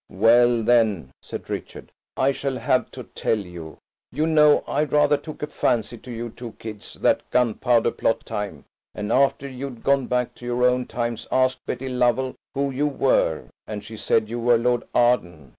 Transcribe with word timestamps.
"Well, 0.09 0.63
then," 0.63 1.11
said 1.21 1.47
Richard, 1.47 1.91
"I 2.17 2.31
shall 2.31 2.57
have 2.57 2.89
to 2.89 3.03
tell 3.13 3.37
you. 3.37 3.77
You 4.11 4.25
know, 4.25 4.63
I 4.65 4.85
rather 4.85 5.15
took 5.15 5.43
a 5.43 5.45
fancy 5.45 5.95
to 5.99 6.09
you 6.09 6.31
two 6.31 6.53
kids 6.53 6.95
that 7.01 7.21
Gunpowder 7.29 7.91
Plot 7.91 8.25
time; 8.25 8.65
and 8.95 9.11
after 9.11 9.47
you'd 9.47 9.83
gone 9.83 10.07
back 10.07 10.33
to 10.37 10.45
your 10.47 10.63
own 10.65 10.87
times 10.87 11.27
asked 11.31 11.63
Betty 11.67 11.87
Lovell 11.87 12.33
who 12.55 12.71
you 12.71 12.87
were, 12.87 13.43
and 13.67 13.83
she 13.83 13.95
said 13.95 14.27
you 14.27 14.39
were 14.39 14.57
Lord 14.57 14.85
Arden. 14.95 15.49